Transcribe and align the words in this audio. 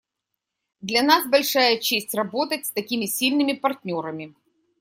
Для 0.81 1.03
нас 1.03 1.27
большая 1.27 1.77
честь 1.77 2.15
работать 2.15 2.65
с 2.65 2.71
такими 2.71 3.05
сильными 3.05 3.53
партнерами. 3.53 4.33